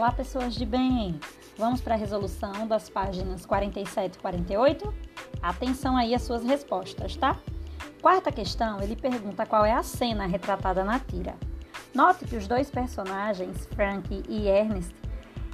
Olá, 0.00 0.12
pessoas 0.12 0.54
de 0.54 0.64
bem! 0.64 1.20
Vamos 1.58 1.82
para 1.82 1.94
a 1.94 1.98
resolução 1.98 2.66
das 2.66 2.88
páginas 2.88 3.44
47 3.44 4.14
e 4.14 4.18
48? 4.18 4.94
Atenção 5.42 5.94
aí 5.94 6.14
às 6.14 6.22
suas 6.22 6.42
respostas, 6.42 7.16
tá? 7.16 7.36
Quarta 8.00 8.32
questão, 8.32 8.80
ele 8.80 8.96
pergunta 8.96 9.44
qual 9.44 9.62
é 9.62 9.72
a 9.72 9.82
cena 9.82 10.24
retratada 10.24 10.82
na 10.82 10.98
tira. 10.98 11.34
Note 11.94 12.24
que 12.24 12.34
os 12.34 12.48
dois 12.48 12.70
personagens, 12.70 13.66
Frank 13.74 14.22
e 14.26 14.48
Ernest, 14.48 14.94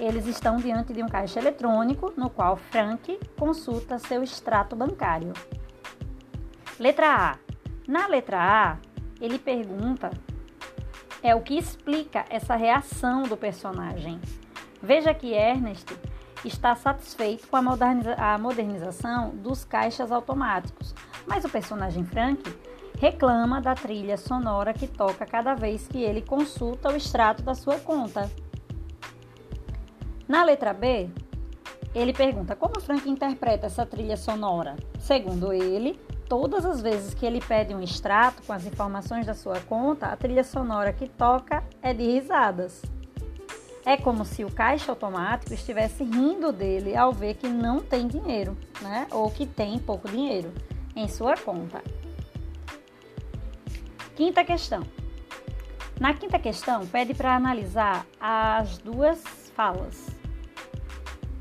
eles 0.00 0.24
estão 0.24 0.56
diante 0.56 0.94
de 0.94 1.02
um 1.02 1.06
caixa 1.06 1.38
eletrônico 1.38 2.10
no 2.16 2.30
qual 2.30 2.56
Frank 2.56 3.20
consulta 3.38 3.98
seu 3.98 4.22
extrato 4.22 4.74
bancário. 4.74 5.34
Letra 6.78 7.14
A. 7.14 7.38
Na 7.86 8.06
letra 8.06 8.38
A, 8.40 8.78
ele 9.20 9.38
pergunta 9.38 10.10
é 11.22 11.34
o 11.34 11.40
que 11.40 11.58
explica 11.58 12.24
essa 12.30 12.56
reação 12.56 13.22
do 13.24 13.36
personagem. 13.36 14.20
Veja 14.82 15.12
que 15.12 15.34
Ernest 15.34 15.86
está 16.44 16.74
satisfeito 16.74 17.46
com 17.48 17.56
a, 17.56 17.62
moderniza 17.62 18.14
a 18.14 18.38
modernização 18.38 19.30
dos 19.30 19.64
caixas 19.64 20.10
automáticos, 20.10 20.94
mas 21.26 21.44
o 21.44 21.48
personagem 21.48 22.04
Frank 22.04 22.42
reclama 22.98 23.60
da 23.60 23.74
trilha 23.74 24.16
sonora 24.16 24.72
que 24.72 24.86
toca 24.86 25.26
cada 25.26 25.54
vez 25.54 25.86
que 25.86 26.02
ele 26.02 26.22
consulta 26.22 26.90
o 26.90 26.96
extrato 26.96 27.42
da 27.42 27.54
sua 27.54 27.78
conta. 27.78 28.30
Na 30.26 30.44
letra 30.44 30.72
B, 30.72 31.10
ele 31.94 32.12
pergunta 32.12 32.54
como 32.54 32.80
Frank 32.80 33.08
interpreta 33.08 33.66
essa 33.66 33.84
trilha 33.84 34.16
sonora. 34.16 34.76
Segundo 34.98 35.52
ele, 35.52 35.98
todas 36.30 36.64
as 36.64 36.80
vezes 36.80 37.12
que 37.12 37.26
ele 37.26 37.40
pede 37.40 37.74
um 37.74 37.82
extrato 37.82 38.40
com 38.44 38.52
as 38.52 38.64
informações 38.64 39.26
da 39.26 39.34
sua 39.34 39.58
conta, 39.62 40.06
a 40.06 40.16
trilha 40.16 40.44
sonora 40.44 40.92
que 40.92 41.08
toca 41.08 41.64
é 41.82 41.92
de 41.92 42.04
risadas. 42.04 42.82
É 43.84 43.96
como 43.96 44.24
se 44.24 44.44
o 44.44 44.50
caixa 44.50 44.92
automático 44.92 45.52
estivesse 45.52 46.04
rindo 46.04 46.52
dele 46.52 46.96
ao 46.96 47.12
ver 47.12 47.34
que 47.34 47.48
não 47.48 47.80
tem 47.80 48.06
dinheiro, 48.06 48.56
né? 48.80 49.08
Ou 49.10 49.28
que 49.28 49.44
tem 49.44 49.76
pouco 49.80 50.08
dinheiro 50.08 50.52
em 50.94 51.08
sua 51.08 51.36
conta. 51.36 51.82
Quinta 54.14 54.44
questão. 54.44 54.84
Na 55.98 56.14
quinta 56.14 56.38
questão, 56.38 56.86
pede 56.86 57.12
para 57.12 57.34
analisar 57.34 58.06
as 58.20 58.78
duas 58.78 59.20
falas 59.56 60.19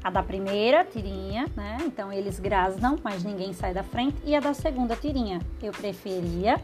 a 0.04 0.10
da 0.10 0.24
primeira 0.24 0.86
tirinha, 0.86 1.48
né? 1.56 1.78
Então 1.82 2.12
eles 2.12 2.40
grasnam, 2.40 2.96
mas 3.04 3.24
ninguém 3.24 3.54
sai 3.54 3.74
da 3.74 3.84
frente. 3.84 4.18
E 4.26 4.36
a 4.36 4.40
da 4.40 4.54
segunda 4.54 4.96
tirinha. 4.96 5.40
Eu 5.62 5.72
preferia 5.72 6.64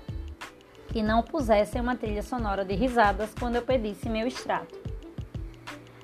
que 0.88 1.04
não 1.04 1.22
pusessem 1.22 1.82
uma 1.82 1.96
trilha 1.96 2.24
sonora 2.24 2.64
de 2.64 2.74
risadas 2.74 3.34
quando 3.38 3.56
eu 3.56 3.62
pedisse 3.62 4.10
meu 4.10 4.26
extrato. 4.26 4.80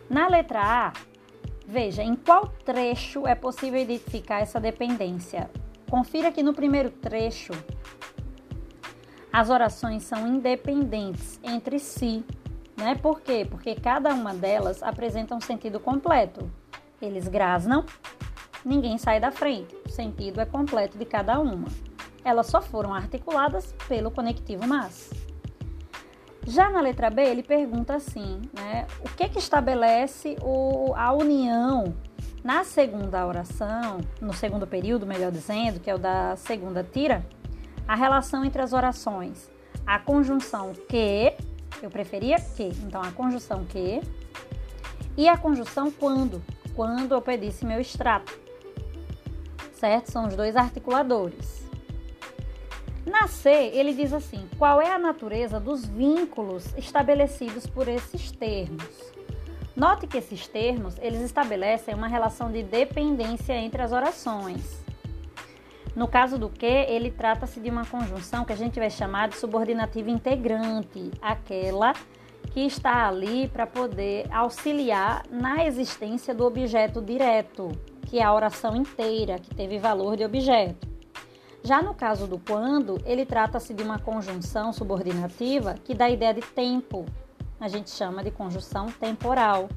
Na 0.10 0.28
letra 0.28 0.60
A, 0.62 0.94
veja 1.66 2.04
em 2.04 2.16
qual 2.16 2.50
trecho 2.66 3.26
é 3.26 3.34
possível 3.34 3.80
identificar 3.80 4.42
essa 4.42 4.60
dependência. 4.60 5.50
Confira 5.90 6.32
que 6.32 6.44
no 6.44 6.54
primeiro 6.54 6.90
trecho 6.90 7.54
as 9.32 9.50
orações 9.50 10.04
são 10.04 10.28
independentes 10.28 11.40
entre 11.42 11.80
si. 11.80 12.26
Né? 12.76 12.96
Por 12.96 13.22
quê? 13.22 13.48
Porque 13.50 13.76
cada 13.76 14.14
uma 14.14 14.34
delas 14.34 14.84
apresenta 14.84 15.34
um 15.34 15.40
sentido 15.40 15.80
completo. 15.80 16.52
Eles 17.02 17.28
grasnam, 17.28 17.86
ninguém 18.64 18.98
sai 18.98 19.20
da 19.20 19.32
frente. 19.32 19.76
O 19.86 19.90
sentido 19.90 20.40
é 20.40 20.46
completo 20.46 20.98
de 20.98 21.06
cada 21.06 21.40
uma. 21.40 21.68
Elas 22.24 22.48
só 22.48 22.62
foram 22.62 22.94
articuladas 22.94 23.74
pelo 23.88 24.12
conectivo 24.12 24.68
mas. 24.68 25.10
Já 26.46 26.70
na 26.70 26.82
letra 26.82 27.10
B, 27.10 27.22
ele 27.22 27.44
pergunta 27.44 27.96
assim, 27.96 28.42
né? 28.54 28.88
O 29.00 29.10
que 29.10 29.30
que 29.30 29.40
estabelece 29.40 30.38
o, 30.42 30.94
a 30.96 31.14
união 31.14 31.96
na 32.44 32.64
segunda 32.64 33.26
oração, 33.26 34.00
no 34.20 34.34
segundo 34.34 34.66
período, 34.66 35.06
melhor 35.06 35.32
dizendo, 35.32 35.80
que 35.80 35.90
é 35.90 35.94
o 35.94 36.00
da 36.00 36.36
segunda 36.36 36.84
tira, 36.84 37.24
a 37.88 37.96
relação 37.96 38.44
entre 38.44 38.62
as 38.62 38.74
orações. 38.74 39.50
A 39.86 40.00
conjunção 40.00 40.74
que, 40.90 41.34
eu 41.84 41.90
preferia 41.92 42.40
que, 42.40 42.72
então 42.84 43.02
a 43.02 43.12
conjunção 43.12 43.64
que, 43.66 44.02
e 45.16 45.28
a 45.28 45.38
conjunção 45.38 45.92
quando, 45.92 46.42
quando 46.82 47.12
eu 47.12 47.22
pedisse 47.22 47.64
meu 47.64 47.80
extrato. 47.80 48.36
Certo? 49.74 50.12
São 50.12 50.28
os 50.28 50.36
dois 50.36 50.56
articuladores. 50.56 51.70
Na 53.06 53.28
C, 53.28 53.52
ele 53.52 53.94
diz 53.94 54.12
assim: 54.12 54.50
qual 54.58 54.82
é 54.82 54.92
a 54.92 54.98
natureza 54.98 55.60
dos 55.60 55.86
vínculos 55.86 56.74
estabelecidos 56.76 57.68
por 57.68 57.88
esses 57.88 58.32
termos? 58.32 59.14
Note 59.76 60.08
que 60.08 60.18
esses 60.18 60.48
termos, 60.48 60.98
eles 60.98 61.22
estabelecem 61.22 61.94
uma 61.94 62.08
relação 62.08 62.52
de 62.52 62.64
dependência 62.64 63.54
entre 63.54 63.84
as 63.84 63.92
orações. 63.92 64.84
No 65.96 66.08
caso 66.08 66.40
do 66.40 66.50
que, 66.50 66.66
ele 66.66 67.12
trata-se 67.12 67.60
de 67.60 67.70
uma 67.70 67.86
conjunção 67.86 68.44
que 68.44 68.54
a 68.54 68.58
gente 68.58 68.80
vai 68.80 68.90
chamar 68.90 69.30
de 69.30 69.36
subordinativa 69.36 70.10
integrante, 70.10 71.12
aquela 71.22 71.94
que 71.94 72.21
está 72.56 73.08
ali 73.08 73.48
para 73.48 73.66
poder 73.66 74.28
auxiliar 74.32 75.24
na 75.30 75.66
existência 75.66 76.34
do 76.34 76.46
objeto 76.46 77.02
direto, 77.02 77.70
que 78.08 78.20
é 78.20 78.24
a 78.24 78.34
oração 78.34 78.76
inteira, 78.76 79.40
que 79.40 79.56
teve 79.56 79.80
valor 79.80 80.18
de 80.18 80.26
objeto. 80.26 80.88
Já 81.64 81.82
no 81.82 81.94
caso 81.94 82.28
do 82.28 82.40
quando, 82.40 82.98
ele 83.06 83.26
trata-se 83.26 83.74
de 83.74 83.84
uma 83.84 84.00
conjunção 84.00 84.74
subordinativa 84.74 85.76
que 85.84 85.94
dá 85.94 86.06
a 86.06 86.10
ideia 86.10 86.34
de 86.34 86.42
tempo. 86.42 87.06
A 87.60 87.68
gente 87.68 87.92
chama 87.92 88.24
de 88.24 88.32
conjunção 88.32 88.88
temporal, 88.88 89.70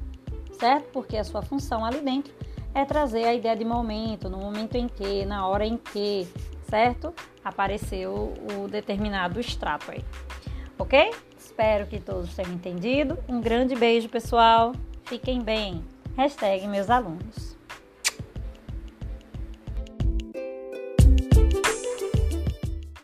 certo? 0.59 0.89
Porque 0.91 1.15
a 1.15 1.23
sua 1.23 1.43
função 1.43 1.85
ali 1.85 2.01
dentro 2.01 2.33
é 2.73 2.83
trazer 2.83 3.25
a 3.25 3.33
ideia 3.33 3.55
de 3.55 3.63
momento, 3.63 4.29
no 4.29 4.37
momento 4.37 4.75
em 4.75 4.87
que, 4.87 5.25
na 5.25 5.47
hora 5.47 5.65
em 5.65 5.77
que, 5.77 6.27
certo? 6.67 7.13
Apareceu 7.43 8.33
o 8.59 8.67
determinado 8.67 9.39
extrato 9.39 9.91
aí. 9.91 10.03
Ok? 10.77 11.11
Espero 11.37 11.87
que 11.87 11.99
todos 11.99 12.35
tenham 12.35 12.53
entendido. 12.53 13.17
Um 13.29 13.39
grande 13.39 13.75
beijo, 13.75 14.09
pessoal. 14.09 14.73
Fiquem 15.05 15.41
bem. 15.41 15.83
Hashtag 16.17 16.67
meus 16.67 16.89
alunos. 16.89 17.54